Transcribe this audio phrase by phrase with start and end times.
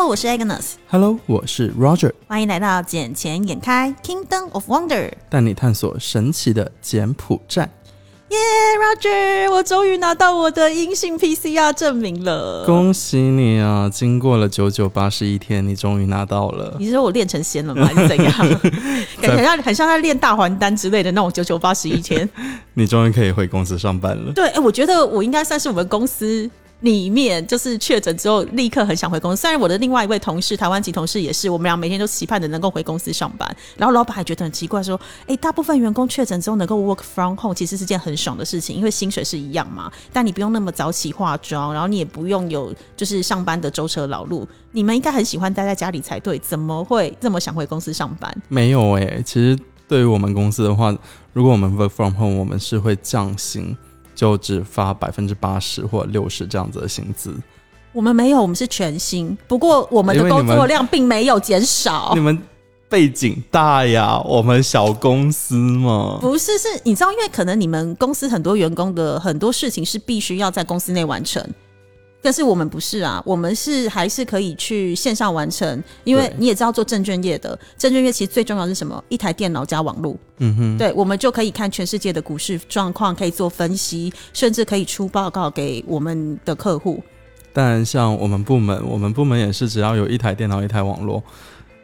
[0.00, 0.76] Hello，我是 Agnes。
[0.88, 2.10] Hello，我是 Roger。
[2.26, 7.68] 欢迎来到捡钱眼开 Kingdom of Wonder，带你探索神奇的柬埔寨。
[8.30, 8.38] 耶
[8.78, 12.64] ，Roger，我终于拿到我的阴性 PCR 证明了。
[12.64, 13.90] 恭喜你啊！
[13.92, 16.76] 经过了九九八十一天，你终于拿到了。
[16.78, 17.84] 你是说我练成仙了吗？
[17.92, 18.32] 还是怎样？
[19.20, 22.26] 感觉像很像在练大还丹之类的那种九九八十一天。
[22.72, 24.32] 你终于可以回公司上班了。
[24.32, 26.50] 对，哎，我觉得我应该算是我们公司。
[26.80, 29.42] 里面就是确诊之后，立刻很想回公司。
[29.42, 33.56] 虽然我的另外一位同事，台湾籍同事也是，我们俩每天都期盼着能够回公司上班。
[33.76, 34.98] 然后老板还觉得很奇怪，说
[35.28, 39.92] ：“哎，大部分员工确诊之后能够 work from home，其实是件很爽的事情，因为薪水是一样嘛。
[40.12, 44.46] 但你不用那么早起化妆，然后你也不用有就是上班的舟车劳碌。
[44.72, 48.34] 你们应该很喜欢待在家里才对，怎么会这么想回公司上班？
[48.48, 50.96] 没有哎，其实对于我们公司的话，
[51.32, 53.76] 如果我们 work from home，我们是会降薪。
[54.20, 57.34] 就只发百分之八十或六十这样子的薪资，
[57.90, 59.34] 我们没有，我们是全薪。
[59.48, 62.12] 不过我们的工作量并没有减少。
[62.14, 62.38] 你们
[62.86, 66.18] 背景大呀，我们小公司嘛。
[66.20, 71.42] 不是，是你知道，因为可能你们公司很多员工的很多事情是必须要在公司内完成。
[72.22, 79.02] 但是我们不是啊，我们是还是可以去线上完成，因为你也知道做证券业的，证券业其实最重要是什么？
[79.08, 80.16] 一台电脑加网络。
[80.38, 87.02] 嗯哼，对，我们就可以看全世界的股市状况，可以做分析，甚至可以出报告给我们的客户。
[87.52, 91.22] 但像我们部门，我们部门也是只要有一台电脑、一台网络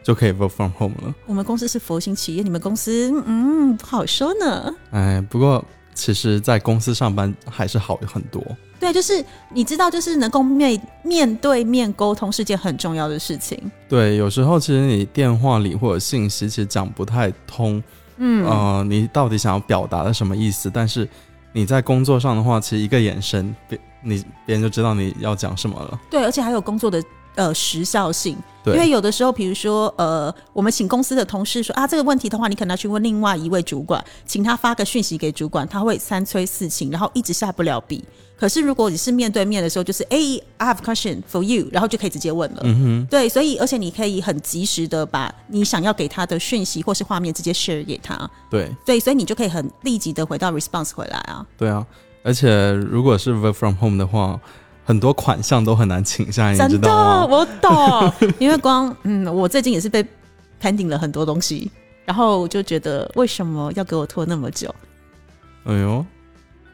[0.03, 1.15] 就可以 work from home 了。
[1.27, 4.75] 我们公司是佛心企业，你们公司嗯不好说呢。
[4.91, 5.65] 哎，不过
[5.95, 8.41] 其实，在公司上班还是好很多。
[8.79, 13.59] 对，就是你知道，就是能够面面对面沟通是件很重要的事情。
[13.89, 17.83] 对，有时候其实你电话里或者信息其实讲不太通，
[18.17, 20.71] 嗯，呃，你到底想要表达的什么意思？
[20.73, 21.09] 但是
[21.53, 26.01] 你在工作上的话，其实一个眼神，别你别人就知道你要讲什么了。
[26.11, 27.03] 对，而且还有工作的。
[27.37, 28.35] 呃，时效性，
[28.75, 38.05] 因为有的时候，比如说，呃，我们请公司的同事说啊，这个问题的话，你可能要去问另外一位主管，请他发个讯息给主管，他会三催四请，然后一直下不了笔。
[38.39, 40.19] 可是如果你是面对面的时候，就是哎
[40.59, 42.61] ，I have question for you，然后就可以直接问了。
[42.65, 48.31] 嗯哼，对，所以而且你可以很及时的把你想要给他的讯息或是画面直接 share 给他。
[48.51, 51.47] 对，对，所以你就可以很立即的回到 response 回来啊。
[51.57, 51.87] 对啊，
[52.23, 54.39] 而且如果是 work from home 的话。
[54.87, 57.27] 很多款项都很难请下，你知道吗？
[57.27, 60.03] 我懂， 因为光嗯，我最近也是被
[60.63, 61.69] pending 了很多东西，
[62.05, 64.73] 然后就觉得为什么要给我拖那么久？
[65.65, 66.07] 哎呦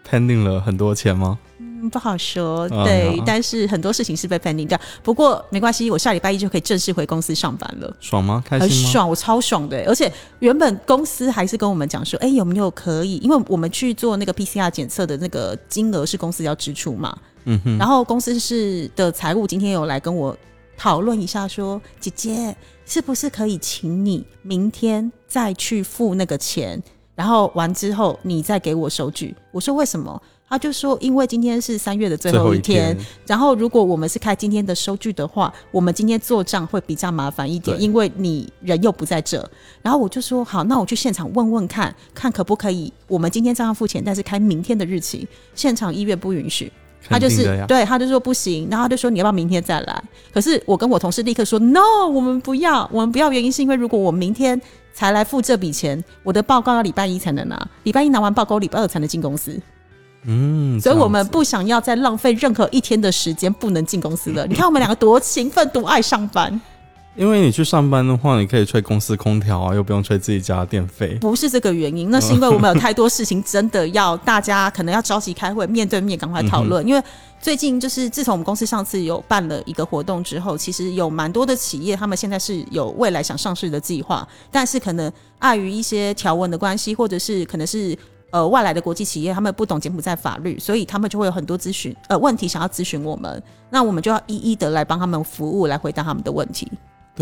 [0.09, 1.39] ，pending 了很多钱吗？
[1.59, 2.69] 嗯，不好说。
[2.69, 4.79] 对，但是很多事情是被 pending 掉。
[5.03, 7.97] 不过没关系，我下礼拜一就可以正式回公司上班了。
[7.99, 8.45] 爽吗？
[8.47, 8.83] 开心吗？
[8.85, 9.83] 很爽，我超爽的。
[9.87, 13.17] 而且原本公司还是跟我们讲说，哎，有没有可以？
[13.17, 17.17] 因为我们去做那个 PCR 检测的那个金额是公司要支出嘛。
[17.45, 20.37] 嗯哼，然后公司是的财务今天有来跟我
[20.77, 26.83] 讨论一下，说姐姐是不是可以请你明天再去付那个钱，
[27.15, 29.35] 然后完之后你再给我收据。
[29.51, 30.21] 我说为什么？
[30.49, 32.95] 他就说因为今天是三月的最后一天，
[33.27, 39.51] 然后如果我们是开今天的收据的话，我们今天做账会比较麻烦一点，因为你人又不在这。
[39.81, 46.71] 然后我就说好，那我去现场问问看看可不可以，我们今天照样付钱，但是开明天的日期，现场医院不允许。
[47.09, 50.05] 他就是对，他就说不行，然后他就说你要不要明天再来？
[50.33, 53.31] 可是我跟我同事立刻说 no，我们不要，我们不要。
[53.33, 54.61] 原因是因为如果我明天
[54.95, 59.61] 才来付这笔钱，我的报告要礼拜一才能拿，礼拜一拿完报告，礼拜二才能进公司。
[60.25, 64.47] 嗯，所以我们不想要再浪费任何一天的时间，不能进公司了。
[64.47, 66.61] 你看我们两个多勤奋，多爱上班。
[67.15, 71.09] 因为你去上班的话，你可以吹公司空调啊，又不用吹自己家的电费。
[71.21, 76.87] 不是这个原因，那是因为我们有太多事情，真的要大家可能要着急开会，面对面赶快讨论。
[76.89, 77.03] 因为
[77.39, 87.95] 最近就是自从我们公司上次有办了一个活动之后，其实有蛮多的企业，他们现在是有未来想上市的计划，但是可能碍于一些条文的关系，或者是可能是
[88.31, 96.67] 呃外来的国际企业，他们不懂柬埔寨法律，所以他们就会有很多咨询呃问题想要咨询我们，那我们就要一一的来帮他们服务，来回答他们的问题。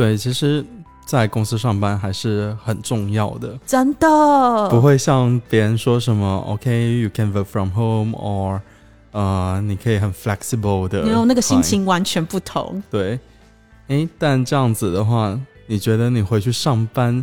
[0.01, 0.65] 对，其实，
[1.05, 8.61] 在公司上班还是很重要的，真的不会像别人说什么 “OK，you can work from home”，or
[9.13, 12.83] 呃，你可以很 flexible 的，没有那个心情完全不同。
[12.91, 13.21] 对，
[13.89, 17.23] 哎，但这样子的话，你觉得你回去上班，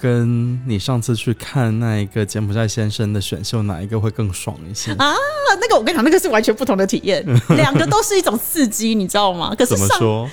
[0.00, 5.12] 跟你上次去看那一个柬埔寨先生的选秀，哪一个会更爽一些啊？
[5.60, 7.24] 那个我跟你讲，那个是完全不同的体验，
[7.56, 9.52] 两个都是一种刺激，你知道吗？
[9.58, 10.30] 可是怎么说？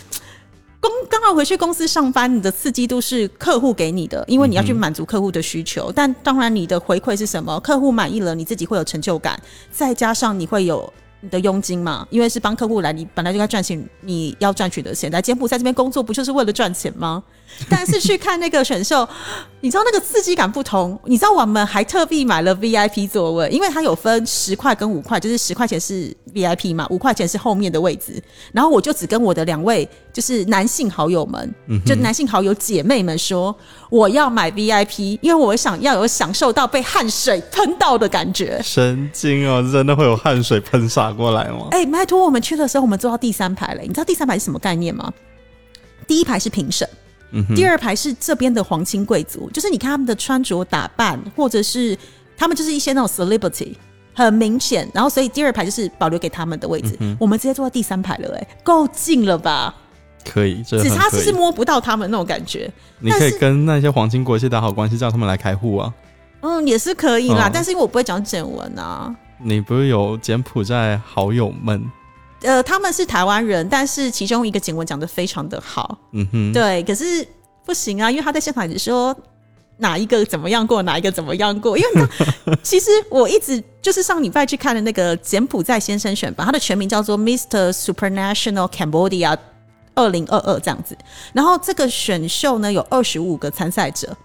[0.81, 5.91] 公刚好回去公司上班，你的刺激度是客户给你的，因为你要去满足客户的需求。
[5.91, 7.59] 但当然，你的回馈是什么？
[7.59, 9.39] 客户满意了，你自己会有成就感，
[9.71, 15.11] 再加上你会有你的佣金嘛，因为是帮客户来，你本来就该赚钱，你要赚取的钱。
[15.11, 17.23] 来柬埔寨这边工作，不就是为了赚钱吗？
[17.69, 19.07] 但是去看那个选秀，
[19.61, 20.99] 你知道那个刺激感不同。
[21.05, 28.21] 你知道我们还特地买了 VIP 座位，因为它有分十块跟五块，就是十块钱是 VIP 嘛，五块钱是后面的位置。
[28.51, 31.53] 然后我就只跟我的两位就是男性好友们，
[31.85, 33.55] 就男性好友姐妹们说，
[33.89, 38.59] 我要买 VIP，因为我想要有享受到被汗水喷到的感觉。
[38.63, 41.67] 神经哦，真的会有汗水喷洒过来吗？
[41.71, 43.81] 哎，拜托，我们去的时候，我们坐到第三排了。
[43.81, 45.13] 你知道第三排是什么概念吗？
[46.07, 46.87] 第一排是评审。
[47.55, 51.97] 第二排是这边的皇亲贵族，就是你看他们的穿着打扮，或者是
[52.37, 53.73] 他们就是一些那种 celebrity，
[54.13, 54.89] 很明显。
[54.93, 59.73] 然后所以第二排就是保留给他们的位置，我们直接坐在第三排了，哎，够近了吧？
[60.23, 62.71] 可以，只差是摸不到他们那种感觉。
[62.99, 65.93] 你可以跟那些皇亲国戚打好关系，叫他们来开户啊。
[66.41, 69.15] 嗯，也是可以啦，但是因为我不会讲简文啊。
[69.43, 71.83] 你不是有柬埔寨好友们？
[72.41, 77.25] 呃，他们是台湾人，但是其中一个简文讲的非常的好，嗯哼，对，可是
[77.65, 79.15] 不行啊，因为他在现场只说
[79.77, 87.71] 哪一个怎么样过，哪一个怎么样过，因为他 其实我一直就是上礼拜去看的那个柬埔寨先生选拔，他的全名叫做 Mr.
[87.71, 89.37] Supranational Cambodia
[89.93, 90.97] 二零二二这样子，
[91.33, 94.17] 然后这个选秀呢有二十五个参赛者。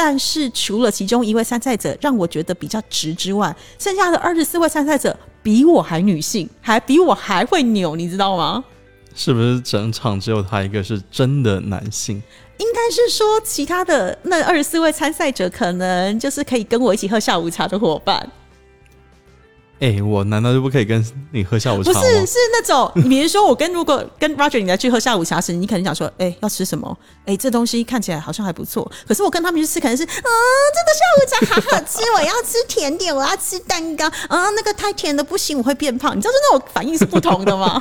[0.00, 8.62] 但是除了其中一位参赛者让我觉得比较直之外，剩下的二十四位参赛者比我还女性，还比我还会扭，你知道吗？
[9.16, 12.22] 是不是整场只有他一个是真的男性？
[12.58, 18.30] 应该是说，其他的那二十四位参赛者可能就是可以跟我一起喝下午茶的伙伴。
[19.80, 21.92] 哎，我难道就不可以跟你喝下午茶？
[21.92, 26.98] 不是，是那种， 比如说我跟如果跟 Roger 你来去喝下午茶时，你肯定想说，哎，要吃什么？
[27.26, 28.90] 哎，这东西看起来好像还不错。
[29.06, 34.06] 可是我跟他们去吃，可能是，啊，这个下午茶好好吃，我要吃甜点，我要吃蛋糕。
[34.28, 36.16] 啊，那个太甜的不行，我会变胖。
[36.16, 37.80] 你知道，那种反应是不同的吗？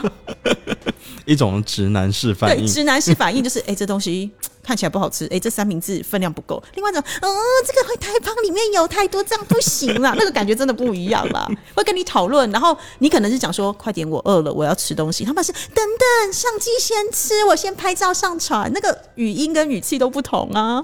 [1.26, 4.32] 一种直男式反应，直男式反应就是，哎，这东西。
[4.68, 6.62] 看起来不好吃，哎，这三明治分量不够。
[6.76, 7.30] 另外一种，嗯，
[7.66, 10.14] 这个会太胖，里面有太多，这样不行啦。
[10.18, 11.48] 那个感觉真的不一样啦。
[11.74, 15.24] 会跟你讨论，然后你可能是讲说，快点，我饿了，我要吃东西。
[15.24, 18.70] 他们是等等，相机先吃，我先拍照上传。
[18.74, 20.84] 那个语音跟语气都不同啊。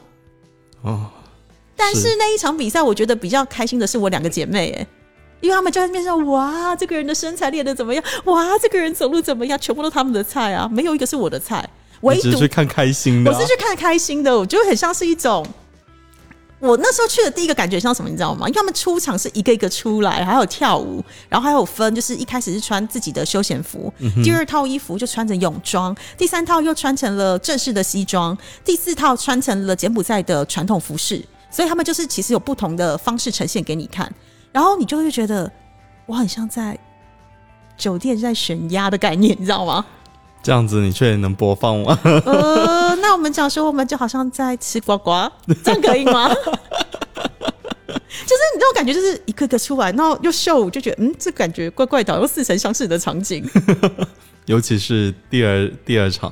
[0.83, 1.09] 哦。
[1.75, 4.87] 但是那一场比赛，我觉得比较开心的是我两个姐妹，哎，
[5.41, 8.01] 因为他们就在那边说，哇，这个人的身材练得怎么样？
[8.23, 9.59] 哇，这个人走路怎么样？
[9.59, 11.69] 全部都他们的菜啊，没有一个是我的菜。
[12.03, 15.45] 唯独去看开心的，我是去看开心的，我觉得很像是一种。
[16.59, 18.47] 我那时候去的第一个感觉像什么，你知道吗？
[18.47, 31.21] 因为他们出场是一个一个出来，还有跳舞，然后还有分，就是一开始是穿自己的休闲服，第二套衣服就穿着泳装，第三套又穿成了正式的西装，第四套穿成了柬埔寨的传统服饰，
[31.51, 34.09] 所以他们就是其实有不同的方式呈现给你看，
[34.53, 35.51] 然后你就会觉得
[36.05, 36.79] 我很像在
[37.77, 39.85] 酒店在选鸭的概念，你知道吗？
[40.43, 41.97] 这样子你确定能播放吗？
[42.03, 45.31] 呃，那我们讲说，我们就好像在吃瓜瓜，
[45.63, 46.29] 这样可以吗？
[48.25, 53.43] 就是你那种感觉，就是一个个出来，然后又秀，就觉得嗯，这感觉怪怪的，又似曾相识的场景。
[54.45, 56.31] 尤其是第二第二场，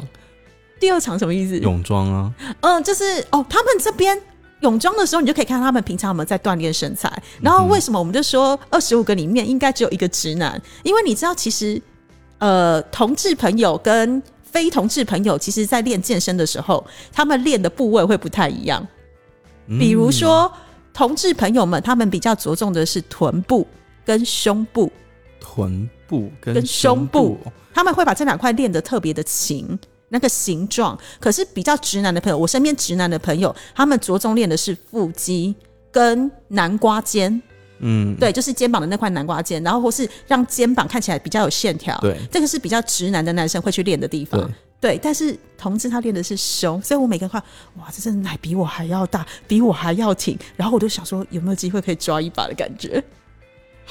[0.79, 1.57] 第二场什么意思？
[1.59, 2.31] 泳装啊？
[2.59, 4.19] 嗯，就是哦，他们这边
[4.59, 7.11] 泳装的时候，你就可以看到他们平常有没有在锻炼身材。
[7.41, 10.61] 然后为什么我们就说二十五个里面应该只有一个直男？
[10.83, 11.81] 因为你知道，其实。
[12.41, 16.83] 呃，同志朋友跟非同志朋友，其实在练健身的时候，
[17.13, 18.85] 他们练的部位会不太一样。
[19.67, 20.51] 比如说，
[20.91, 23.67] 同志朋友们，他们比较着重的是臀部
[24.03, 24.91] 跟胸部，
[25.39, 27.37] 臀部跟胸部，
[27.71, 29.77] 他们会把这两块练得特别的勤，
[30.09, 30.97] 那个形状。
[31.19, 35.55] 可是比较直男的朋友，我身边直男的朋友，他们着重练的是腹肌
[35.91, 37.39] 跟南瓜肩。
[37.81, 41.97] 嗯，对，就是肩膀的那块南瓜肩，然后或是让肩膀看起来比较有线条。
[41.99, 44.49] 对，这个是比较直男的男生会去练的地方。
[44.79, 47.41] 对，但是同志他练的是胸，所以我每个人看，
[47.77, 53.03] 哇，这真的奶比我还要大，比我还要挺，然后我就想说，有没有机会可以抓一把的感觉？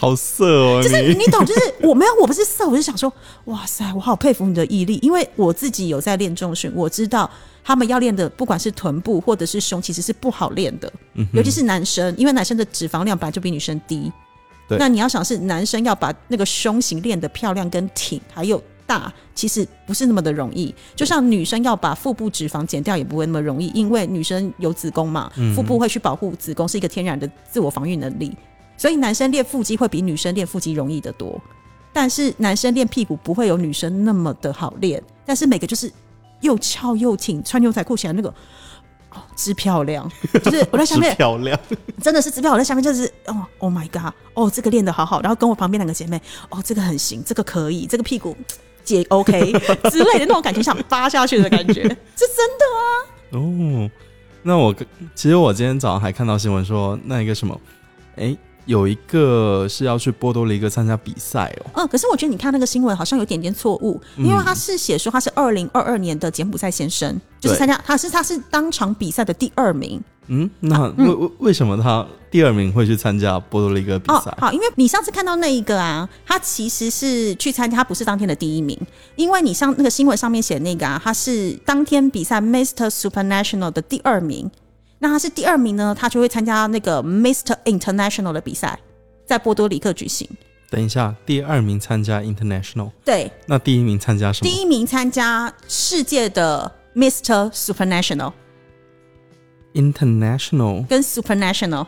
[0.00, 0.82] 好色哦！
[0.82, 3.12] 就是你懂， 就是我没有，我不是色，我是想说，
[3.44, 7.30] 哇塞，我好佩服你的毅力，因为我自己有在练重训，我知道。
[7.62, 10.90] 他们要练的，不管是臀部或者是胸，其实是不好练的，
[11.34, 14.10] 尤其是男生，因为男生的脂肪量本来就比女生低。
[14.70, 20.74] 那你要想是男生要把那个胸型练得漂亮跟挺，还有大，其实不是那么的容易。
[20.96, 28.34] 就像女生要把腹部脂肪减掉，也不会那么容易，因为女生有子宫嘛，腹部会去保护子宫，是一个天然的自我防御能力。
[28.80, 31.38] 所以男生练腹肌会比女生练腹肌容易得多，
[31.92, 35.02] 但是男生练屁股不会有女生那么的好练。
[35.26, 35.92] 但是每个就是。
[36.40, 38.30] 又翘又挺，穿牛仔裤起来那个
[39.10, 40.10] 哦，之漂亮，
[40.42, 41.60] 就是我在下面 漂亮，
[42.00, 46.18] 真的是支票，我在下面就是哦，Oh my god，哦，这个练得好好，然后跟我旁边两个姐妹，
[46.48, 48.34] 哦，这个很行，这个可以，这个屁股
[48.82, 49.52] 姐 OK
[49.92, 51.82] 之类的那种感觉，想扒下去的感觉，
[52.16, 52.80] 是真的啊。
[53.32, 53.90] 哦，
[54.42, 54.74] 那我
[55.14, 57.60] 其实我今天早上还看到新闻说，那一个什么，
[58.16, 58.34] 哎。
[58.66, 61.70] 有一个是要去波多黎各参加比赛哦。
[61.74, 70.00] 嗯，可是我觉得你看那个新闻好像有点点错误，因为他是写说他是二零二二年的柬埔寨先生，就是参加，他是他是当场比赛的第二名。
[70.32, 74.32] 嗯，那为为为什么他第二名会去参加波多黎各比赛？
[74.38, 78.78] 好，因为你上次看到那一个啊，他其实是去参加，他不是当天的第一名，
[79.16, 82.88] 因为你上那个新闻上面写那个啊，他是当天比赛 Mr.
[82.88, 84.48] Supernational 的第二名。
[85.02, 87.56] 那他是第二名呢，他就会参加那个 Mr.
[87.64, 88.78] International 的比赛，
[89.26, 90.28] 在波多黎各举行。
[90.68, 93.32] 等一下，第二名参加 International，对。
[93.46, 94.48] 那第一名参加什么？
[94.48, 97.50] 第一名参加世界的 Mr.
[97.50, 98.32] Supernational。
[99.72, 101.86] International 跟 Supernational。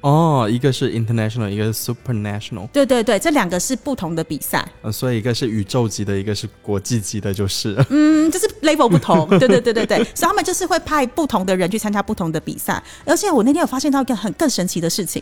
[0.00, 2.68] 哦，一个是 international，一个是 supernational。
[2.68, 4.64] 对对对，这两个是不同的比赛。
[4.82, 7.74] 呃，所以一个是宇宙级的，一个是国际级的，就是。
[7.90, 9.28] 嗯，就是 level 不同。
[9.40, 12.80] 对对对对对，所以他们就是会派不同的人去参加不同的比赛。
[13.04, 15.20] 而且我那天有发现到一个很更神奇的事情，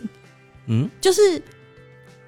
[0.67, 1.41] 嗯，就是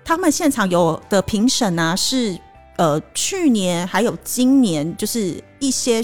[0.02, 2.34] 他们现场有的评审啊，是
[2.78, 6.02] 呃去年还有今年，就是一些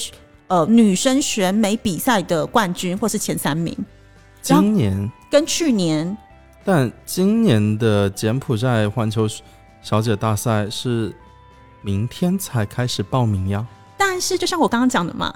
[0.48, 3.74] 呃女生选美比赛的冠军或是前三名。
[4.42, 6.14] 今年跟去年。
[6.64, 9.28] 但今年的柬埔寨环球
[9.82, 11.14] 小姐大赛是
[11.82, 13.66] 明天才开始报名呀。
[13.96, 15.34] 但是就像我刚刚讲的嘛。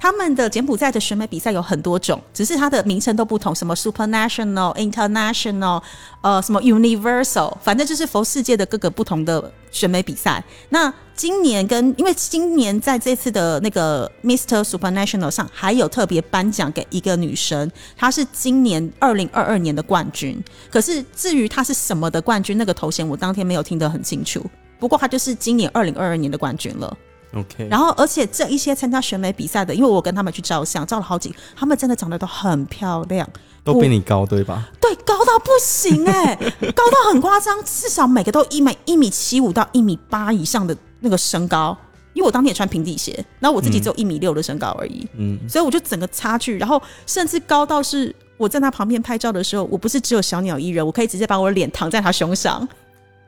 [0.00, 5.82] 他们的柬埔寨的选美比赛有很多种，只是它的名称都不同，什么 Supernational、International，
[6.22, 10.42] 呃，什么 Universal，反正就是佛世界的各个不同的选美比赛。
[10.68, 14.62] 那今年跟因为今年在这次的那个 Mr.
[14.62, 20.40] Supernational 上，还有特别颁奖给一个女生，她是今年二零二二年的冠军。
[20.70, 24.44] 可是至于她是什么的冠军，那个头衔我当天没有听得很清楚。
[24.78, 26.96] 不过她就是今年二零二二年的冠军了。
[27.34, 33.28] OK，然后而且这一些参加选美比赛的，因为我跟他们去照相，照了好几，他们真的长得都很漂亮，
[33.62, 34.68] 都比你高对吧？
[34.80, 36.34] 对，高到不行哎，
[36.74, 41.76] 高到很夸张，至少每个都一米一米七五到一米八以上的那个身高。
[42.14, 52.66] 因为我当天也穿平底鞋，然后我自己只有一米六的身高而已，嗯，所以我就整个差距，然后甚至高到是我在他旁边拍照的时候，我不是只有小鸟依人，我可以直接把我的脸躺在他胸上。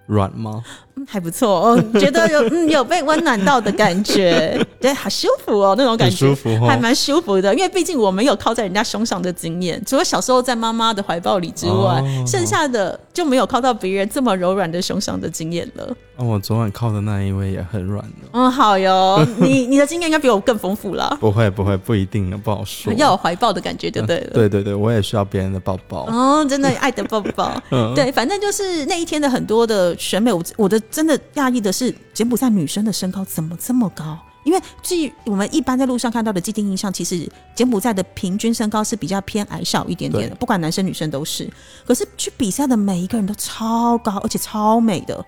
[0.06, 0.64] 软吗？
[0.96, 7.54] 嗯，还不错哦，觉得有 嗯有被温暖到的感觉， 对，好舒服哦，那种感觉舒服，还蛮舒服的。
[7.54, 15.88] 因为毕竟我没有靠在人家胸上的经验，除了小时候在妈妈的怀抱里之外，剩下的就没有靠到别人这么柔软的胸上的经验了。
[16.16, 18.28] 哦，我昨晚靠的那一位也很软的。
[18.32, 21.16] 嗯，好哟，你你的经验应该比我更丰富啦。
[21.18, 22.92] 不会不会，不一定，不好说。
[22.94, 24.18] 要有怀抱的感觉，对不对？
[24.34, 26.04] 对对对，我也需要别人的抱抱。
[26.06, 27.50] 哦，真的爱的抱抱。
[27.70, 34.18] 嗯对，反正就是那一天的很多的选美，我我的真的讶异的是，柬埔寨女生的身高怎么这么高？
[34.42, 41.48] 因为据我们一般在路上看到的既定印象，其实柬埔寨的平均身高是比较偏矮小一点点的，不管男生女生都是。
[41.86, 45.24] 可是去比赛的每一个人都超高，而且超美的。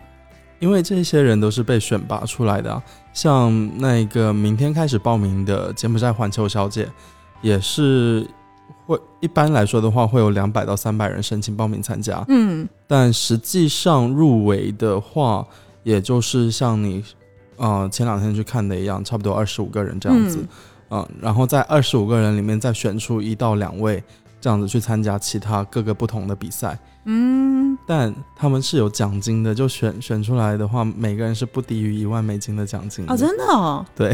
[0.61, 6.89] 因为这些人都是被选拔出来的，像那个明天开始报名的柬埔寨环球小姐，
[7.41, 8.27] 也是
[8.87, 15.47] 会一般来说的话会有两百到三百人申请报名参加，嗯，但实际上入围的话，
[15.83, 17.05] 也就是像你
[17.57, 20.45] 呃前两天去看的一样，差不多二十五个人这样子，
[20.91, 24.03] 嗯，然后在二十五个人里面再选出一到两位
[24.41, 26.79] 这样子去参加其他各个不同的比赛。
[27.05, 34.11] 嗯，但他们是有奖金的，就选选出来的话，每个人是不低于一万美金的奖金哦，真的哦，对，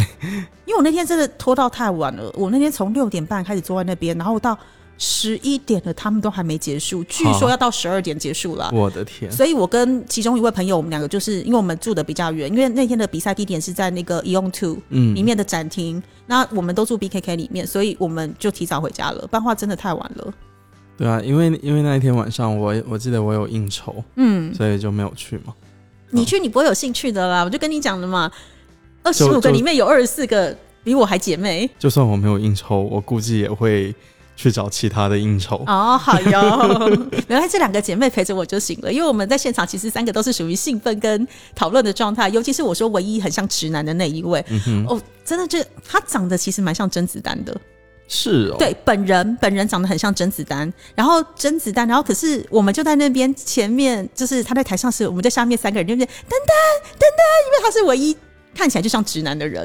[0.65, 4.57] 因为我那天真的拖到太晚了，我那天从六点半开始坐在那边，然后到
[5.01, 9.31] 十一点了，他们都还没结束，据说要到十二点结束了，我的天！
[9.31, 15.15] 所以我跟其中一位朋友，我们两个就是因为我们住的比较远，因为那天的比赛地点是在那个 e o n Two 嗯。
[15.15, 20.35] 里面的展厅，那我们都住 BKK 里面，所以我们就提早回家了，不然话真的太晚了。
[20.99, 25.55] 对啊，因为因为那一天晚上我我记得我有应酬，嗯，所以就没有去嘛。
[26.11, 28.29] 你去你不会有兴趣的啦，我就跟你讲了嘛。
[29.05, 31.71] 二十五个里面有二十四个比我还姐妹。
[31.79, 33.95] 就算我没有应酬，我估计也会
[34.35, 35.63] 去找其他的应酬。
[35.69, 47.57] 哦，好哟， 原来这两个姐妹陪着我就行了，因为我们在现场其实三个都是属于兴奋跟讨论的状态，尤其是我说唯一很像直男的那一位，嗯哦，真的就他长得其实蛮像甄子丹的。
[48.09, 58.17] 是哦，对，本人本人长得很像甄子丹，然后甄子丹，然后可是我们就在那边前面，就是他在台上是，我们在下面三个人就边噔噔噔噔，因为他是唯一
[58.55, 59.63] 看起来就像直男的人，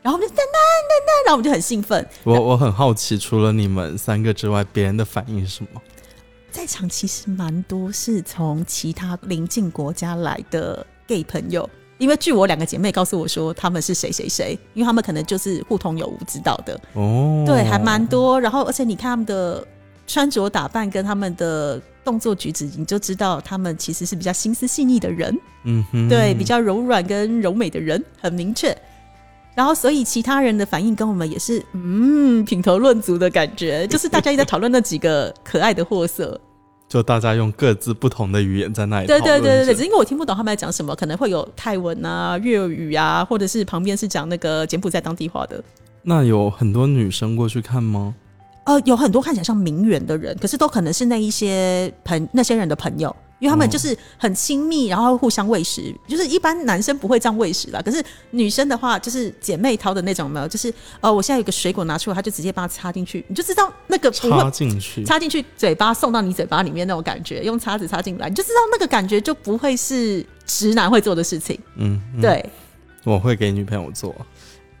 [0.00, 2.04] 然后我们就噔噔噔噔，然后我们就很兴奋。
[2.24, 5.80] 我我很好奇，除了你们三个之外，别人的反应是什么？
[6.50, 11.68] 在场其实蛮多是从其他邻近国家来的 gay 朋友，
[12.02, 16.74] 因为据我两个姐妹告诉我说，他们是谁谁谁，因为他们可能就是互通有无知道的。
[16.94, 18.40] 哦，对，还蛮多。
[18.40, 19.64] 然后，而且你看他们的
[20.04, 25.32] 穿着打扮跟他们的动作举止，你就知道他们其实是比较心思细腻的人。
[25.62, 28.76] 嗯哼，对，比较柔软跟柔美的人，很明确。
[29.54, 36.40] 然后，所以其他人的反应跟我们也是，嗯，品头论足的感觉，就是大家一直在讨论那几个可爱的货色。
[36.92, 45.64] 就大家用各自不同的语言在那里对对对对对，只是因为我听不懂他们在讲什么，可能会有泰文啊、粤语啊，或者是旁边是讲那个柬埔寨当地话的。
[46.02, 48.14] 那有很多女生过去看吗？
[48.64, 55.92] 呃，有很多看起来像名媛的人，可是都可能是那一些朋那些人的朋友，因为他们就是很亲密，然后互相喂食。
[56.06, 60.46] 就是一般男生不会这样喂食啦，可是女生的话，就是姐妹淘的那种，有没有？
[60.46, 71.58] 就是呃，我现在有个水果拿出来，他就直接把它插进去，你就知道那个不插会进去，插进去嘴巴送到你嘴巴里面那种感觉，用叉子插进来，你就知道那个感觉就不会是直男会做的事情。
[71.74, 72.44] 嗯，嗯，对，
[73.02, 74.14] 我会给女朋友做，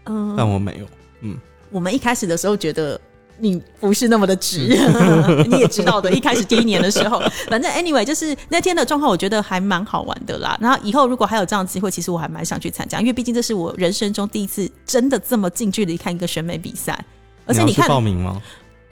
[0.04, 0.86] 嗯，但我没有。
[1.22, 1.36] 嗯
[1.70, 3.00] 我们一开始的时候觉得
[3.42, 4.68] 你不是那么的直，
[5.50, 6.08] 你也知道的。
[6.12, 7.20] 一开始第一年的时候，
[7.50, 10.56] 反正 anyway 就是那天的状况，我觉得还蛮好玩的啦。
[10.60, 16.96] 然后以后如果还有这样的机会，其实我还蛮想去参加，因为毕竟这是我人生中第一次真的这么近距离看一个选美比赛。
[17.44, 18.40] 而且你看，报名吗？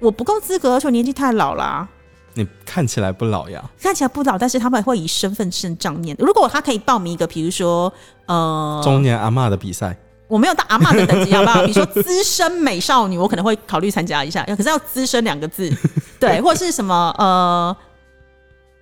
[0.01, 1.87] 我不够资格，而且我年纪太老啦、
[2.35, 3.63] 你看起来不老呀。
[3.81, 6.17] 看起来不老，但是他们会以身份证账面。
[6.19, 7.93] 如果他可以报名一个，比如说
[8.27, 9.97] 呃，中年阿嬷的比赛，
[10.31, 11.63] 我没有到阿嬷的等级， 好不好？
[11.67, 15.69] 比如说资深美少女，我可能会考虑参加一下，可是要资深两个字，
[16.21, 17.77] 对，或者是什么呃，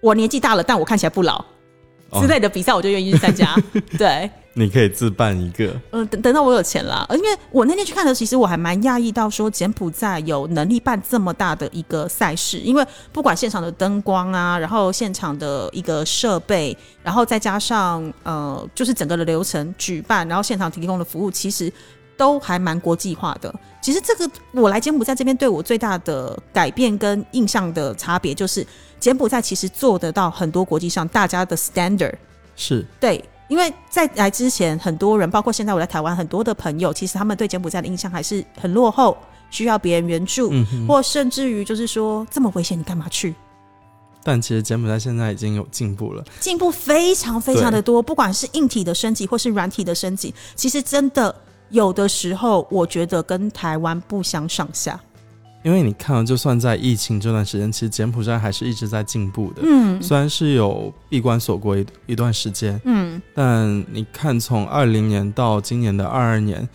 [0.02, 1.42] 我年纪大了，但我看起来不老
[2.10, 3.56] 哦之类的比赛，我就愿意去参加。
[3.96, 5.72] 对，你可以自办一个。
[5.92, 21.72] 嗯、等等到我有钱啦，呃因为我那天去看的时候，其实我还蛮讶异到说柬埔寨有能力办这么大的一个赛事，因为不管现场的灯光啊，然后现场的一个设备，然后再加上呃，就是整个的流程举办，然后现场提供的服务，其实
[22.16, 23.54] 都还蛮国际化的。
[23.80, 28.66] 其实这个我来柬埔寨这边对我最大的改变跟印象的差别，就是
[28.98, 32.14] 柬埔寨其实做得到很多国际上大家的 standard。
[32.56, 39.16] 是，对，因为在来之前，很多人，包括现在我在台湾很多的朋友，其实他们对柬埔寨的印象还是很落后，
[39.50, 40.86] 需要别人援助，嗯。
[40.86, 43.34] 或甚至于就是说这么危险，你干嘛去？
[44.22, 46.22] 但其实柬埔寨现在已经有进步了。
[46.40, 51.34] 进步非常非常的多，不管是硬体的升级或是软体的升级，其实真的
[51.70, 55.00] 有的时候，我觉得跟台湾不相上下。
[55.64, 59.62] 因为你看，就算在疫情这段时间，其实柬埔寨还是一直在进步的。
[59.64, 66.66] 嗯虽然是有闭关锁国一一段时间，嗯，但你看从二零年到今年的二二年，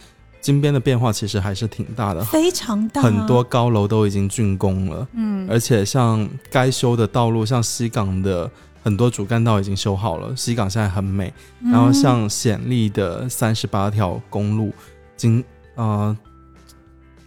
[0.42, 2.22] 金边的变化其实还是挺大的。
[2.26, 8.52] 非常大，很多高楼都已经竣工了，嗯而且像该修的道路，像西港的
[8.84, 11.34] 很多主干道已经修好了，西港现在很美。
[11.64, 14.74] 然后像显利的三十八条公路，
[15.16, 15.42] 今
[15.76, 16.16] 呃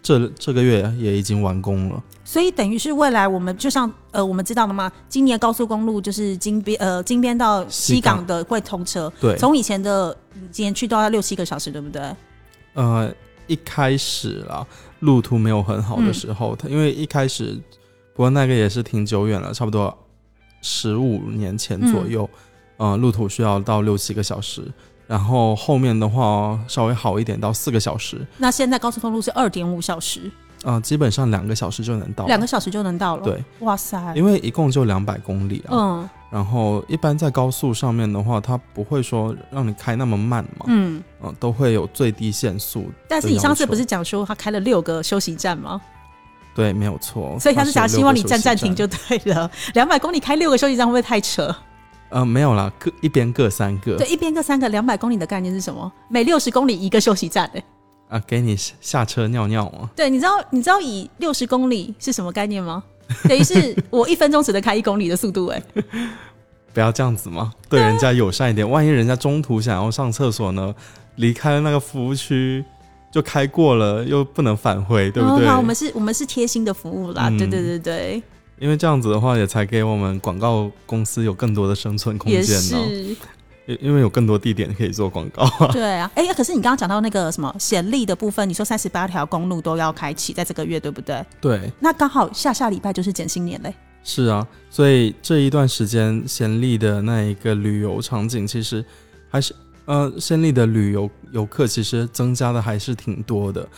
[0.06, 2.00] 这这个月也已经完工了。
[2.24, 10.16] 所以等于是未来我们就像呃我们知道的嘛，今年高速公路就是金边呃金边到西港的会通车，对，从以前的
[10.52, 12.02] 今天去都要六七个小时，对不对？
[12.74, 13.12] 呃
[13.48, 14.64] 一开始啦，
[15.00, 17.60] 路途没有很好的时候，它因为一开始，
[18.14, 19.92] 不过那个也是挺久远了，差不多
[20.62, 22.28] 十五年前左右，
[22.76, 24.62] 呃，路途需要到六七个小时。
[25.06, 30.30] 然后后面的话稍微好一点，到四个小时，那现在高速公路是二点五小时，
[30.64, 32.26] 啊，基本上两个小时就能到。
[32.26, 35.70] 两个小时就能到了。，对，哇塞，因为一共就两百公里啊。
[35.72, 41.02] 嗯然后一般在高速上面的话，它不会说让你开那么慢嘛，嗯。
[41.22, 42.90] 嗯、都会有最低限速。
[43.08, 45.80] 但是你上次不是讲说他开了六个休息站吗？
[46.54, 47.38] 对，没有错。
[47.38, 49.48] 所以他是想希望你站暂停就对了。
[49.74, 51.54] 两百公里开六个休息站会不会太扯？
[52.10, 53.96] 呃没有啦，各一边各三个。
[53.96, 55.90] 对，一边各三个，两百公里的概念是什么？
[56.08, 57.64] 每六十公里一个休息站、欸。
[58.08, 59.90] 啊，给你下车尿尿吗。
[59.96, 62.82] 对，你知道你知道以六十公里是什么概念吗？
[63.28, 65.82] 等于是我一分钟只能开一公里的速度、欸，哎，
[66.74, 68.68] 不要这样子嘛，对人家友善一点。
[68.68, 70.74] 万一人家中途想要上厕所呢，
[71.14, 72.64] 离开了那个服务区
[73.12, 75.46] 就开过了，又不能返回，对不对？
[75.46, 78.22] 哦好，我们是我们是贴心的服务啦，嗯对对对对，
[78.58, 83.16] 因为这样子的话，也才给我们广告公司有更多的生存空间是呢。，
[83.66, 85.46] 因因为有更多地点可以做广告。
[85.72, 86.10] 对啊。
[86.14, 91.24] 哎、可是你刚刚讲到那个什么显利的部分，你说三十八条公路都要开启，在这个月对不对？
[91.40, 93.74] 对，那刚好下下礼拜就是减新年嘞。
[94.02, 98.84] 是啊，所以这一段时间，贤利的那一个旅游场景，其实
[99.28, 99.52] 还是
[99.84, 103.68] 呃，暹粒的旅游游客其实增加的还是挺多的，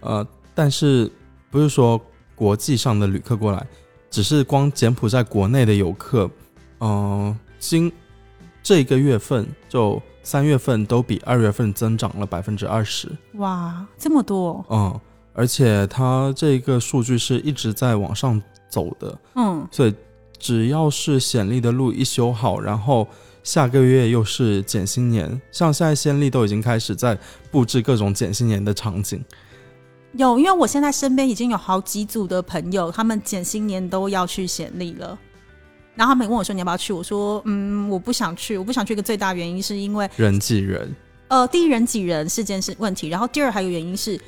[0.00, 1.10] 呃，但是
[1.50, 2.00] 不是说
[2.34, 3.64] 国际上的旅客过来，
[4.10, 6.30] 只是光柬埔寨国内的游客，
[6.80, 7.92] 嗯，今
[8.62, 13.10] 这个月份就三月份都比二月份增长了百分之二十。
[13.34, 14.64] 哇，这么多！
[14.70, 15.00] 嗯，
[15.32, 19.18] 而且它这个数据是一直在往上走的。
[19.34, 19.94] 嗯，所以
[20.38, 23.06] 只要是暹粒的路一修好，然后。
[23.46, 27.16] 下个月又是减新年，像现在先例都已经开始在
[27.48, 29.24] 布置各种减新年的场景。
[30.16, 35.18] 有，因为我现在身边已经有好几组的朋友，他们减新年都要去显利了。
[35.94, 38.58] 然后他们问我说：“你要不要去？”我说：“嗯，我不想去。
[38.58, 40.94] 我不想去一个最大原因是因为人挤人。
[41.28, 44.20] 呃，第一人挤人是件事问题，然后第二还有原因是。”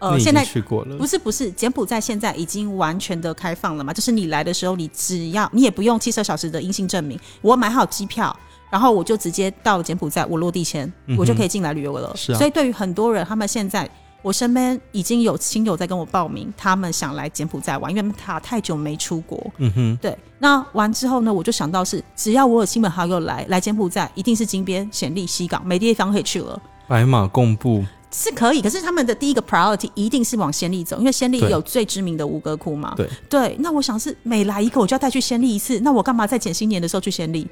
[0.00, 3.90] 呃，现在去过了，不是不是，柬埔寨现在已经完全的开放了嘛？
[3.90, 8.36] 就是你来的时候，你只要你也不用七十二小时的阴性证明，我买好机票，
[8.70, 12.12] 然后我就直接到柬埔寨，我落地前我就可以进来旅游了。
[12.16, 13.88] 是啊，所以对于很多人，他们现在
[14.24, 19.38] 我身边已经有亲友在跟我报名，他们想来柬埔寨玩，因为他太久没出国。
[19.58, 20.16] 嗯哼，对。
[20.38, 26.58] 那完之后呢，我就想到是，只要我有亲朋好友来来柬埔寨，一定是金边、暹粒、西港，没地方可以去了。
[26.88, 27.84] 白马共步。
[28.10, 32.94] 是可以，可是他们的第一个 priority 一定是往暹粒走，因为暹粒有最知名的吴哥窟嘛。
[32.96, 37.46] 对对，那我想是每来一个我就要带去暹粒一次，那我干嘛在减新年的时候去暹粒？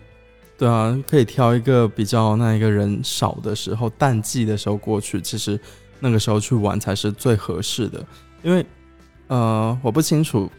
[0.57, 5.59] 对啊，可以挑一个比较那一个人少的时候，淡季的时候过去，其实
[6.03, 8.05] 那个时候去玩才是最合适的。
[8.43, 8.67] 因为
[9.29, 10.51] 呃，我不清楚，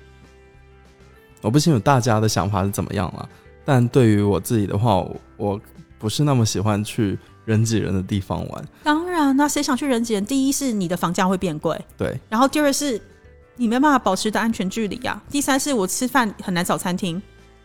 [1.42, 3.30] 我不清楚大家的想法是怎么样了，
[3.64, 5.06] 但对于我自己的话，
[5.38, 5.62] 我
[6.00, 7.20] 不是那么喜欢去。
[7.46, 10.26] 人挤人的地方玩，当然，那谁想去人挤人？
[10.26, 12.18] 第一是你的房价会变贵，对。
[12.30, 12.98] 然后第二是
[13.58, 15.22] 你没办法保持的安全距离呀。
[15.30, 17.22] 第三是我吃饭很难找餐厅，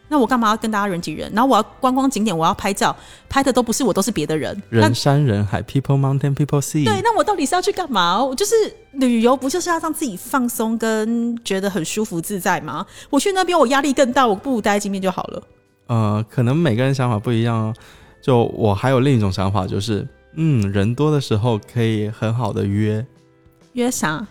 [0.08, 1.30] 那我干嘛要跟大家人挤人？
[1.34, 2.96] 然后我要观光景点，我要拍照，
[3.28, 4.60] 拍的都不是我，都是别的人。
[4.70, 6.84] 人山人海，people mountain people sea。
[6.84, 8.24] 对，那我到底是要去干嘛？
[8.24, 8.54] 我就是
[8.92, 12.86] 旅游，不就是要让自己放松跟觉得很舒服自在吗？
[13.10, 15.42] 我去那边，我压力更大，我不如待在今天就好了。
[15.88, 17.74] 呃，可能每个人想法不一样。
[18.20, 23.06] 就我还有另一种想法，就是嗯，人多的时候可以很好的约
[23.74, 24.26] 约啥？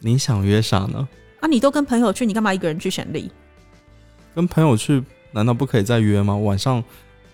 [0.00, 1.08] 你想约啥呢？
[1.40, 3.30] 啊，你都跟朋友去，你干嘛一个人去选力？
[4.34, 6.36] 跟朋友去，难道不可以再约吗？
[6.36, 6.82] 晚上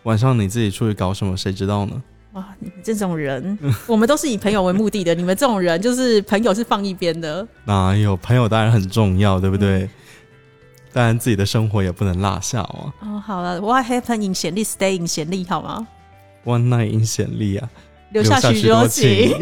[0.03, 1.37] 晚上你自己出去搞什么？
[1.37, 2.03] 谁知道呢？
[2.33, 3.59] 哇，你们这种人，
[3.89, 7.47] 我们都是以朋友为目的的，你们这种人就是朋友是放一边的。
[7.65, 9.89] 哪有朋友当然很重要，对不对？
[10.93, 12.93] 当然，自己的生活也不能落下哦。
[13.01, 15.87] 哦，好了，What happened in 显力，stay in 显力，好吗
[16.45, 17.69] ？One night in 显力啊，
[18.11, 19.37] 留下许多情。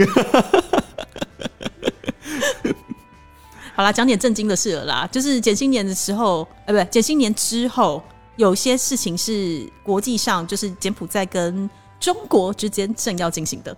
[3.78, 5.08] 好啦，讲点正经的事了啦。
[5.12, 8.02] 就是减薪年的时候，呃，不，减薪年之后，
[8.34, 13.76] 有些事情是国际上，就是柬埔寨跟中国之间正要进行的。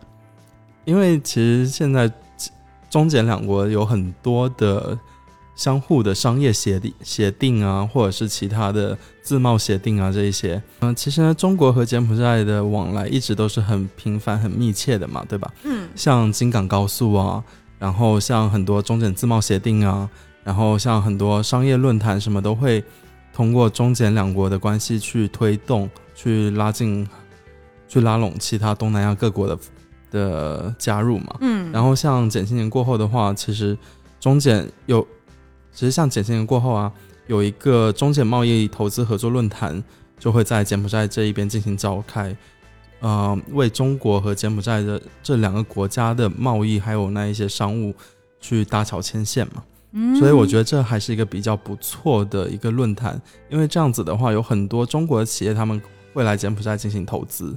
[0.87, 2.11] 因为其实现在
[2.89, 4.99] 中柬两国有很多的。
[5.57, 15.53] 相互的商业协定、协定啊，或者是其他的自贸协定啊，这一些，嗯，其实呢，中国和柬埔寨的往来一直都是很频繁、很密切的嘛，对吧？
[15.65, 17.45] 嗯，像京港高速啊，
[17.81, 20.09] 然后像很多中柬自贸协定啊，
[20.45, 22.85] 然后像很多商业论坛什么，都会
[23.33, 27.09] 通过中柬两国的关系去推动、去拉近、
[27.89, 29.59] 去拉拢其他东南亚各国的
[30.13, 31.37] 的加入嘛。
[31.41, 33.77] 嗯，然后像减新年过后的话，其实
[34.21, 35.05] 中柬有。
[35.73, 36.93] 其实像减新年过后啊，
[37.29, 39.83] 有一个中柬贸易投资合作论坛
[40.19, 42.37] 就会在柬埔寨这一边进行召开，
[43.01, 47.95] 呃，为中国和柬埔寨的这两个国家的贸易还有那一些商务
[48.41, 49.65] 去搭桥牵线嘛。
[49.93, 55.81] 嗯，所以我觉得这还是一个比较不错的一个论坛，因为这样子的话，有很多中国的企业他们
[56.13, 57.57] 会来柬埔寨进行投资，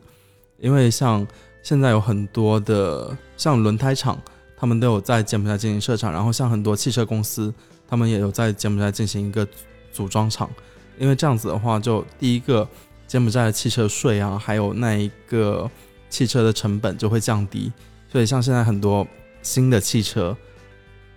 [0.59, 1.25] 因为像
[1.61, 4.17] 现在有很多的像轮胎厂，
[4.57, 7.53] 他们都有在柬埔寨进行设厂，然后像很多汽车公司。
[7.85, 9.47] 他们也有在柬埔寨进行一个
[9.91, 10.49] 组装厂，
[10.97, 12.67] 因为这样子的话，就第一个
[13.13, 15.69] 柬埔寨的汽车税啊，还有那一个
[16.09, 17.71] 汽车的成本就会降低，
[18.11, 19.05] 所以像现在很多
[19.43, 20.35] 新的汽车，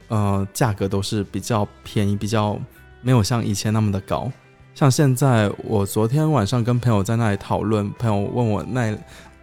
[0.08, 2.60] 呃，价格都是比较便宜，比较
[3.00, 4.30] 没有像以前那么的高。
[4.74, 8.94] 像现在我昨天晚上跟朋友在那里讨论，朋友问我那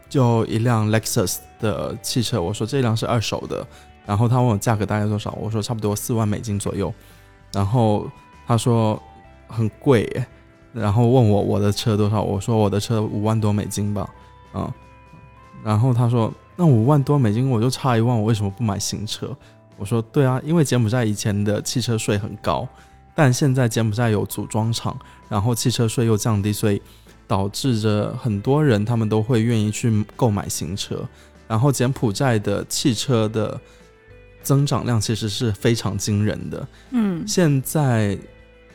[0.08, 3.66] 就一辆 Lexus 的汽车，我说这辆是二手的，
[4.06, 6.94] 然后他问我价格大概多少，我说差不多四万美金左右。
[7.52, 8.08] 然后
[8.46, 9.02] 他说
[9.48, 10.08] 很贵，
[10.74, 14.10] 然后问我我的车多少，我说我的车五万多美金吧，
[14.54, 14.70] 嗯，
[15.64, 19.36] 然后他说那五万多美金我就差一万，我为什么不买新车？
[19.78, 22.68] 我说对啊，因为柬埔寨以前的汽车税很高，
[23.16, 24.98] 但现在柬埔寨有组装厂，
[25.30, 26.82] 然后汽车税又降低，所以
[27.28, 30.98] 导致着很多人他们都会愿意去购买新车。
[31.48, 33.60] 然后柬埔寨的汽车的
[34.42, 36.68] 增长量其实是非常惊人的。
[36.92, 38.18] 嗯，现在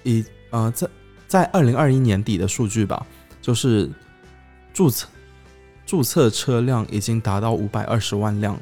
[0.03, 0.87] 以呃在
[1.29, 3.07] 在二零二一年底的数据吧，
[3.41, 3.89] 就是
[4.73, 5.07] 注册
[5.87, 8.61] 注册车辆已经达到五百二十万辆了。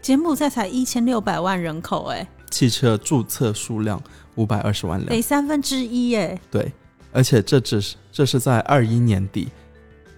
[0.00, 4.00] 柬埔寨才一千六百万人口，哎，汽车注册数量
[4.34, 6.72] 五百二十万辆，得三分之一，哎，对，
[7.12, 9.48] 而且这只是这是在二一年底，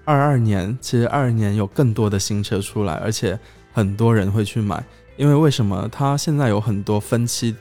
[0.05, 3.39] 二二年其实二二年有更多的新车出来，而且
[3.73, 4.85] 很多人会去买，
[5.17, 5.89] 因为为什么？
[5.91, 7.55] 它现在有很多分期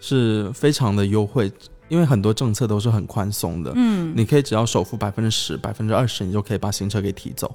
[0.00, 1.52] 是非常的优惠，
[1.88, 7.54] 因为很多政策都是很宽松的，嗯，你可以只要首付百分之十、百分之二十，你就可以把新车给提走，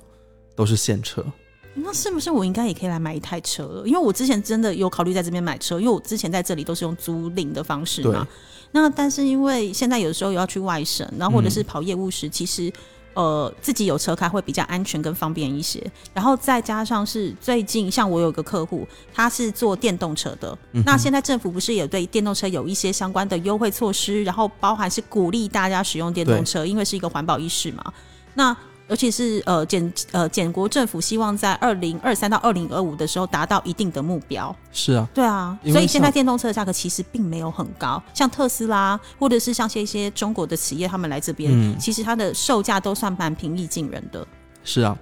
[0.55, 1.23] 都是现车。
[1.75, 3.87] 那是不是我应该也可以来买一台车了？
[3.87, 8.27] 因为我之前真的有考虑在这边买车，因为我之前在这里都是用租赁的方式嘛。
[8.71, 12.71] 那但是因为现在有的时候要去外省，然后或者是跑业务时，其实
[13.13, 15.81] 呃自己有车开会比较安全跟方便一些。
[16.13, 27.83] 然后再加上是最近像我有个客户，他是做电动车的，那现在政府不是也对电动车有一些相关的优惠措施，然后包含是鼓励大家使用电动车，因为是一个环保意识嘛。
[28.35, 28.55] 那
[28.89, 34.53] 尤其是呃简呃简国政府希望在二零二三到二零二五的时候达到一定的目标。
[34.71, 44.27] 是啊，对啊，所以现在电动车的价格其实并没有很高，像特斯拉或者是像些一些中国的企业，他们来这边，其实它的售价都算蛮平易近人的。
[44.63, 44.97] 是啊，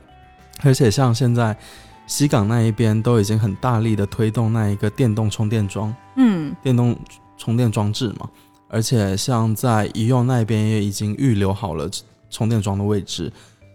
[0.63, 1.57] 而且像现在
[2.05, 6.95] 西港那一边都已经很大力的推动那一个电动充电桩，嗯，电动
[7.37, 8.29] 充电装置嘛，
[8.67, 11.89] 而且像在宜用那边也已经预留好了
[12.29, 13.31] 充电桩的位置。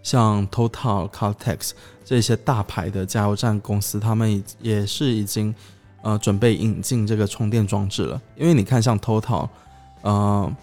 [0.06, 1.72] 像 Total、Caltex
[2.04, 5.52] 这些大牌的加油站公司，他们也是已经
[6.00, 8.22] 呃准备引进这个充电装置了。
[8.36, 9.48] 因为你看，像 Total，
[10.02, 10.56] 呃，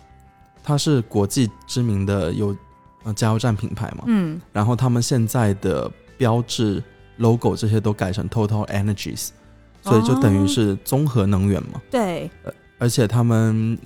[0.63, 2.55] 它是国际知名的有
[3.03, 6.81] 呃加油站品牌嘛，嗯，然后他们现在的标志、
[7.17, 9.31] logo 这些都改成 Total Energies，
[9.81, 11.81] 所以就等于是综合能源嘛。
[11.91, 12.31] 对，
[12.77, 13.77] 而且他们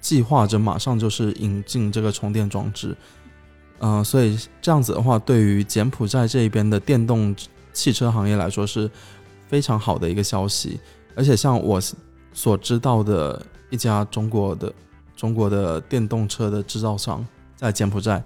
[0.00, 2.96] 计划着马上就是引进这个充电装置。
[3.78, 7.34] 嗯，所以这样子的话，对于柬埔寨这边的电动
[7.72, 8.90] 汽车行业来说是
[9.48, 10.80] 非常好的一个消息。
[11.14, 11.80] 而且像我
[12.32, 14.72] 所知道的一家中国的
[15.14, 18.22] 中国的电动车的制造商在柬埔寨，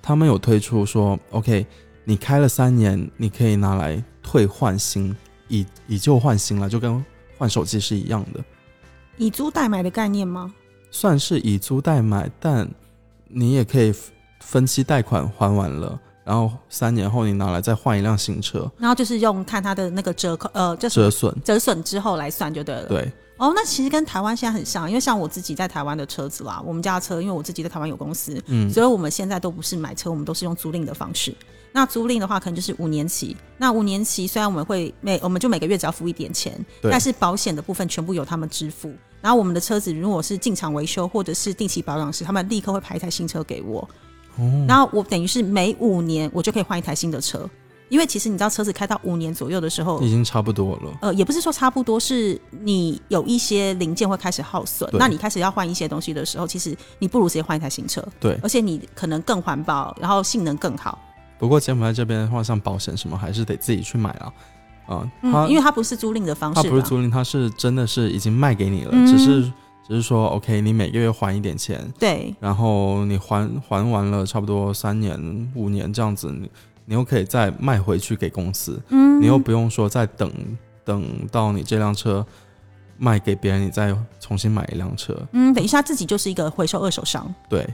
[0.00, 1.66] 他们有推出说，OK，
[2.04, 5.14] 你开了三年，你可以拿来退换新，
[5.48, 7.04] 以以旧换新了，就跟
[7.36, 8.42] 换手机是一样的。
[9.18, 10.54] 以租代买的概念吗？
[10.90, 12.66] 算是以租代买，但
[13.28, 13.94] 你也可以。
[14.46, 22.84] 分期贷款还完了，然后三年后你拿来再换一辆新车，然后就是用看它的那个折扣，呃，就是折损，折损之后来算就对了。
[22.84, 31.34] 对，哦，那其实跟台湾现在很像，因为像我自己在台湾的车子啦，我们家车，因为我自己在台湾有公司，嗯，所以我们现在都不是买车，我们都是用租赁的方式。
[31.72, 33.36] 那租赁的话，可能就是五年期。
[33.58, 38.90] 那五年期虽然我们会每我们就每个月只要付一点钱，但是保险的部分全部由他们支付。
[39.20, 43.86] 然后我们的车子如果是进厂维修或者是定期保养时，他们立刻会排一台新车给我。
[44.68, 47.48] 然后我等于是每五年我就可以换一台新的车，
[47.88, 50.98] 因为其实你知道车子开到五年左右的时候，已经差不多了。
[51.02, 58.04] 呃，也不是说差不多，是你有一些零件会开始耗损，那你开始要换一些东西的时候，其实你不如直接换一台新车。
[58.18, 60.98] 对，而且你可能更环保，然后性能更好。
[61.38, 64.32] 不过柬埔寨这边的话，像保险什么，还是得自己去买啊。
[64.86, 69.52] 啊，嗯，因为它不是租赁的方式，它不是租赁，它是真的是已经卖给你了，只是。
[69.88, 76.50] 只是说，OK，你每个月还一点钱，对，然后你还还完了，差不多三年、五年这样子，你
[76.86, 80.32] 你又可以再卖回去给公司，嗯，你又不用说再等
[80.84, 82.26] 等到你这辆车
[82.98, 87.64] 卖给别人，你再重新买一辆车，嗯，等一下自己就是一个回收二手商，对，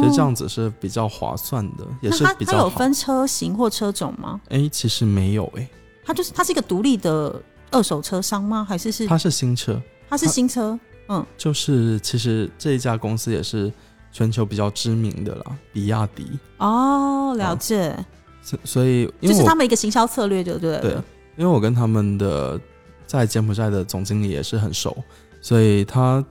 [0.00, 4.40] 其实这样子是比较划算的，也是比较它有分车型或车种吗？
[4.48, 5.68] 哎，其实没有哎，
[6.02, 8.64] 它就是它是一个独立的二手车商吗？
[8.66, 9.78] 还是是它是新车？
[10.08, 10.78] 它是新车。
[11.08, 13.72] 嗯，就是其实这一家公司也是
[14.12, 16.38] 全球比较知名的啦，比亚迪。
[16.58, 17.94] 哦，了解。
[18.40, 20.78] 所所以，就是他们一个行销策略，对对？
[20.80, 20.92] 对，
[21.36, 22.58] 因为我跟他们的
[23.06, 24.96] 在柬埔寨的总经理也是很熟，
[25.42, 26.24] 所以他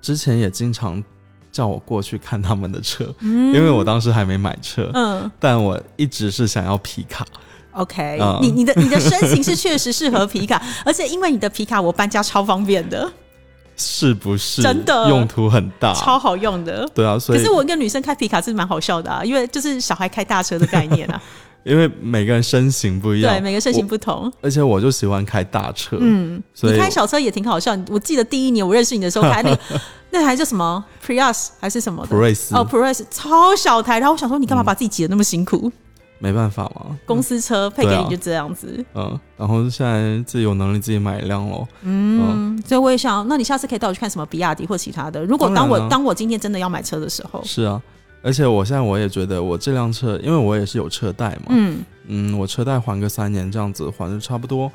[0.00, 1.00] 之前也经常
[1.52, 7.24] 叫我过去看他们的车，因为我当时还没买车，嗯，但我一直是想要皮卡。
[7.72, 13.12] OK，你你的你的身形是确实适合皮卡，而且因为你的皮卡，我搬家超方便的。
[13.80, 16.86] 是不是真的用途很大，超好用的？
[16.94, 21.20] 对啊，所以可是我一个女生开皮卡是蛮好笑的啊，因为就是小孩开大车的概念啊。
[21.62, 24.32] 因为每个人身形不一样，对，每个身形不同。
[24.40, 27.76] 而且我就喜欢开大车，嗯，你开小车也挺好笑。
[27.90, 29.60] 我记得第一年我认识你的时候开那个
[30.10, 32.16] 那台叫什么 Prius 还是什么的
[32.52, 33.98] 哦，Prius 超小台。
[33.98, 35.70] 然后我想说，你干嘛把自己挤得那么辛苦？
[36.22, 38.84] 没办法嘛，公司车配给你就这样子。
[38.94, 41.66] 嗯，然后现在自己有能力自己买一辆喽。
[41.82, 45.24] 嗯，所以我也想，那你下次可以带我去看什么比亚迪或其他的。
[45.24, 45.88] 如果当我当然啊。
[45.90, 47.82] 当我今天真的要买车的时候，是啊，
[48.22, 54.70] 而且我现在我也觉得我这辆车，因为我也是有车贷嘛，嗯，嗯，我车贷还个三年这样子还的差不多，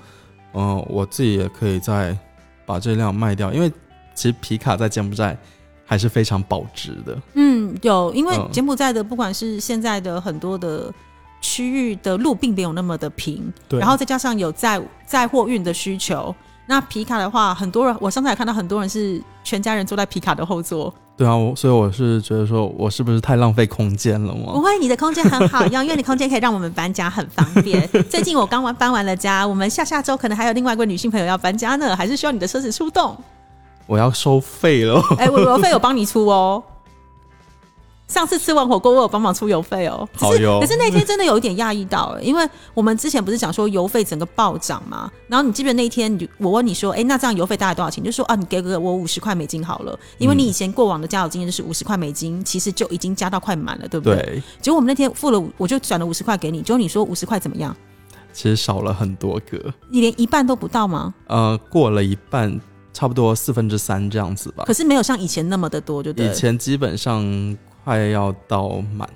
[0.54, 2.18] 嗯、我自己也可以再
[2.66, 3.72] 把这辆卖掉，因为
[4.16, 5.38] 其实皮卡在柬埔寨
[5.86, 7.16] 还是非常保值的。
[7.36, 8.50] 嗯，有，因为嗯。
[8.52, 10.92] 柬埔寨的不管是现在的很多的
[11.46, 16.34] 区域的路并没有那么的平，对然后再加上有载载货运的需求。
[16.66, 20.92] 那皮卡的话，很多人我上次也看到很多人是全家人坐在皮卡的后座。
[21.16, 24.52] 对啊，我所以我是觉得说我是不是太浪费空间了嘛？
[24.54, 27.88] 不会，你的空间很好用，因为你空间可以让我们搬家很方便。
[28.10, 33.16] 最近我刚完搬完了家，我们下下周可能还有另外一位女性朋友要搬家呢，还是需要你的车子出动。
[33.86, 35.00] 我要收费了。
[35.20, 36.62] 哎、我邮费有帮你出哦。
[38.08, 40.08] 上次吃完火锅，我有帮忙出邮费哦。
[40.18, 48.04] 是 好哟可是那天真的有一点讶异到、因为我们之前不是讲说邮费整个暴涨嘛，然后你记不记得那一天你就我问你说，哎、那这样邮费大概多少钱？
[48.04, 54.16] 就说啊，你给个我五十块美金好了，因为你以前过往的加油经验就是五十块美金，其实就已经加到快满了，对不对？
[54.18, 57.76] 对，结果我们那天付了，我就转了五十块给你，结果你说五十块怎么样？
[58.32, 61.14] 其实少了很多个，你连一半都不到吗？
[61.28, 62.60] 呃，过了一半，
[62.94, 64.74] 差不多四分之三这样子吧可。
[64.74, 66.28] 是没有像以前那么的多，就对。
[66.28, 67.24] 以前基本上
[67.86, 69.14] 快要到满，啊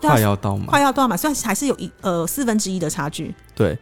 [0.00, 0.66] 快要到满。
[0.66, 1.16] 快要多少嘛？
[1.16, 3.32] 虽然还是有一呃四分之一的差距。
[3.54, 3.78] 对，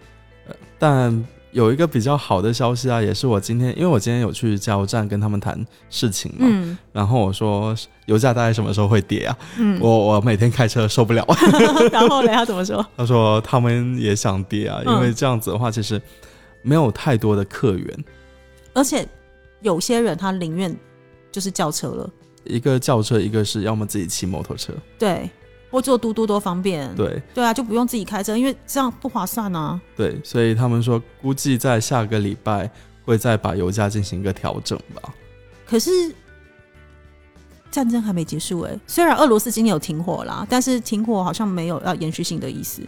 [0.46, 9.38] 呃但有一个比较好的消息啊，也是我今天，因为我今天有去加油站跟他们谈事情嘛，嗯然后我说油价大概什么时候会跌啊？
[9.56, 11.24] 嗯，我我每天开车受不了，
[11.90, 12.28] 然后呢？
[12.34, 12.84] 他怎么说？
[12.96, 16.02] 他说他们也想跌啊，因为嗯这样子的话，其实
[16.62, 18.04] 没有太多的客源，
[18.74, 19.06] 而且
[19.62, 20.76] 有些人他宁愿
[21.32, 22.10] 就是叫车了，
[22.48, 25.28] 一个轿车，一个是要么自己骑摩托车，对，
[25.70, 26.94] 或坐嘟嘟多方便。
[26.94, 29.80] 对对啊，就不用自己开车，因为这样不划算啊。
[29.96, 32.70] 对，所以他们说估计在下个礼拜
[33.04, 35.14] 会再把油价进行一个调整吧。
[35.66, 35.90] 可是
[37.70, 42.82] 战争还没结束哎、虽然俄罗斯今天有停火啦，但是停火好像没有要延续性的意思。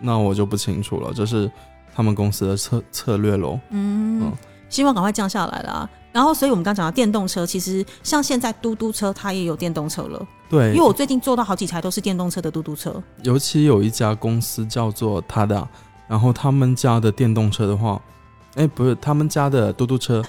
[0.00, 1.50] 那我就不清楚了，这是
[1.94, 3.60] 他们公司的策策略喽。
[3.70, 4.32] 嗯，嗯
[4.72, 5.88] 希望赶快降下来啦。
[6.12, 13.02] 然后，所以我们刚讲到电动车，其实像现在嘟嘟车它也有电动车了，对因为，我最近做到好几台都是电动车的嘟嘟车。
[13.22, 15.66] 尤其有一家公司叫做 Tada，
[16.08, 18.00] 然后他们家的电动车的话，
[18.56, 20.22] 哎，不是，他们家的嘟嘟车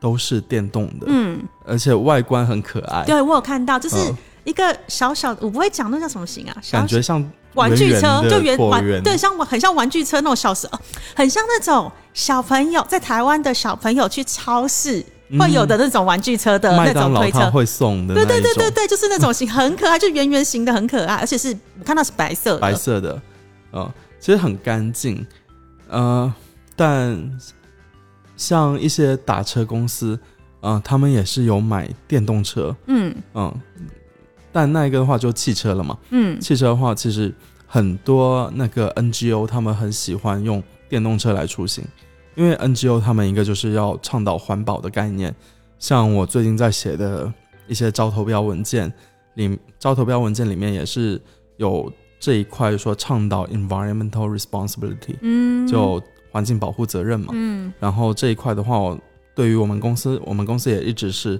[0.00, 7.24] 都是电动的，嗯，而且外观很可爱，对我有看到，就是嗯一个小小的，我不会讲那叫什么型啊，小感觉像
[7.56, 10.78] 玩具车，就圆玩，对，像很像玩具车那种小时，候
[11.16, 15.04] 很像那种小朋友在台湾的小朋友去超市
[15.38, 17.50] 会有的那种玩具车的那种推车。
[17.50, 23.20] 会送的那对对对对对，就是那种型，很可爱，就圆圆形的，很可爱，而且是我看到是白色的，白色的，
[23.72, 23.90] 嗯，
[24.20, 25.26] 其实很干净，
[25.88, 26.32] 呃，
[26.76, 27.38] 但
[28.36, 30.18] 像一些打车公司，
[30.60, 33.14] 嗯、他们也是有买电动车，嗯。
[33.34, 33.54] 嗯，
[34.56, 36.40] 但那一个的话就汽车了嘛，嗯。
[36.40, 37.30] 汽车的话，其实
[37.66, 41.84] 很多那个 NGO 他们很喜欢用电动车来出行，
[42.36, 45.34] 因为 NGO 他们一个就是要倡导环保的概念，
[45.78, 47.30] 像我最近在写的
[47.68, 48.90] 一些招投标文件
[49.34, 51.20] 里，招投标文件里面也是
[51.58, 57.28] 有这一块说倡导 environmental responsibility，嗯，就环境保护责任嘛。
[57.32, 57.70] 嗯。
[57.78, 58.98] 然后这一块的话，我
[59.34, 61.38] 对于我们公司，我们公司也一直是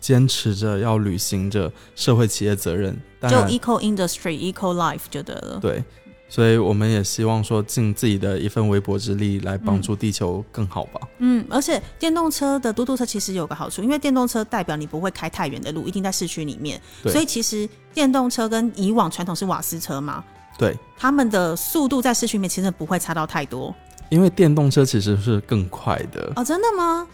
[0.00, 5.58] 坚持着要履行着社会企业责任，就 eco industry eco life 就得了。
[5.60, 5.82] 对，
[6.28, 11.00] 所以我们也希望说尽自己的一份微薄之力来帮助地球更好吧。
[11.18, 20.24] 嗯，而且电动车的嘟嘟车其实有个好处，因为电动车代表你不会开太远的路，一定在市区里面，对所以其实电动车跟以往传统是瓦斯车嘛，
[20.58, 23.74] 对，他们的速度在市区里面其实不会差到太多
[24.10, 27.06] 因为电动车其实是更快的，哦，真的吗？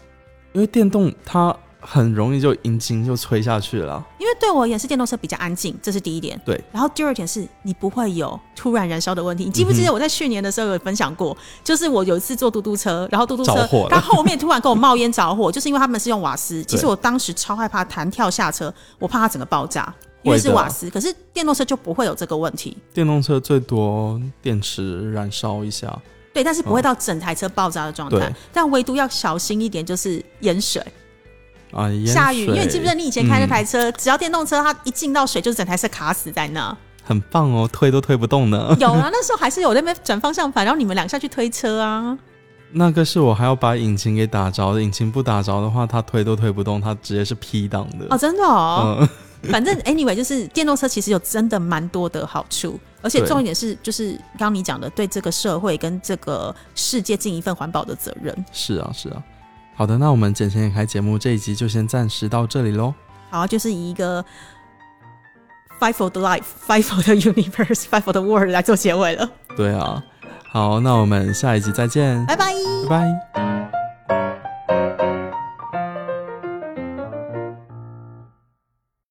[0.53, 1.53] 因为电动它
[1.85, 4.03] 很容易就阴茎就吹下去了。
[4.17, 6.39] 因为对我而言是电动车比较安静，这是第一点。
[6.43, 9.45] 对，然后第二点是你不会有突然燃烧的问题。
[9.45, 16.63] 你记不记得我在去年的时候有分享过，就是我有一次坐嘟嘟车，然后嘟嘟车它后面突然给我冒烟着火，就是因为他们是用瓦斯。
[16.63, 20.89] 其实我当时超害怕弹跳下车，我怕它整个爆炸，因为是瓦斯。
[20.89, 22.75] 可是电动车就不会有这个问题。
[22.93, 25.97] 电动车最多电池燃烧一下，
[26.33, 28.17] 对，但是不会到整台车爆炸的状态。
[28.17, 30.83] 对但唯独要小心一点，就是盐水、
[31.75, 32.45] 啊，淹下雨。
[32.45, 36.75] 因为你记不记得你以前开那台嗯车，只要电动车它一进到水，就是整台车卡死在那。
[37.03, 38.75] 很棒哦，推都推不动呢。
[38.79, 42.17] 有啊，那时候还是有在那边转方向盘，然后你们俩下去推车啊。
[42.71, 48.07] 那个是我还要把引擎给打着，引擎不打着的话，它推都推不动，它直接是 P 档的。
[48.09, 48.97] 哦，真的哦。
[48.99, 49.09] 嗯，
[49.51, 58.35] 反正 anyway，就是电动车其实有真的蛮多的好处，而且重点是，就是刚刚你讲的，对这个社会跟这个世界尽一份环保的责任。
[58.51, 59.21] 是啊，是啊。
[59.75, 62.93] 好的，那我们简钱也开节目这一集就先暂时到这里喽。
[63.29, 64.23] 好，就是以一个
[65.79, 69.29] fight for the life, fight for the universe, fight for the world 来做结尾了。
[69.57, 70.01] 对啊。
[70.51, 72.25] 好，那我们下一集再见。
[72.25, 72.53] 拜拜，
[72.87, 73.74] 拜拜。